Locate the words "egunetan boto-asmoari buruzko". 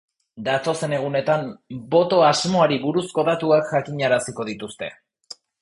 0.99-3.29